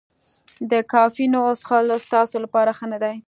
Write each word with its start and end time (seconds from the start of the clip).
د 0.71 0.73
کافینو 0.91 1.41
څښل 1.59 1.87
ستاسو 2.05 2.35
لپاره 2.45 2.71
ښه 2.77 2.85
نه 2.91 2.97
دي. 3.03 3.15